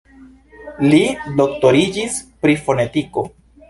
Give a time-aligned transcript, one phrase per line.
[0.93, 1.03] Li
[1.43, 3.33] doktoriĝis pri fonetiko.